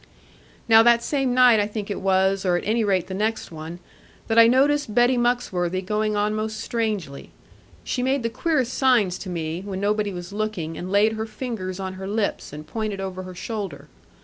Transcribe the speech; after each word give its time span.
Now 0.67 0.81
that 0.81 1.03
same 1.03 1.35
night 1.35 1.59
I 1.59 1.67
think 1.67 1.91
it 1.91 2.01
was, 2.01 2.43
or 2.43 2.57
at 2.57 2.63
any 2.65 2.83
rate 2.83 3.05
the 3.05 3.13
next 3.13 3.51
one, 3.51 3.77
that 4.29 4.39
I 4.39 4.47
noticed 4.47 4.95
Betty 4.95 5.15
Muxworthy 5.15 5.83
going 5.83 6.15
on 6.15 6.33
most 6.33 6.59
strangely. 6.59 7.29
She 7.83 8.01
made 8.01 8.23
the 8.23 8.29
queerest 8.31 8.73
signs 8.73 9.19
to 9.19 9.29
me, 9.29 9.61
when 9.61 9.79
nobody 9.79 10.11
was 10.11 10.33
looking, 10.33 10.75
and 10.75 10.91
laid 10.91 11.13
her 11.13 11.27
fingers 11.27 11.79
on 11.79 11.93
her 12.01 12.07
lips, 12.07 12.51
and 12.51 12.65
pointed 12.65 12.99
over 12.99 13.21
her 13.21 13.35
shoulder. 13.35 13.89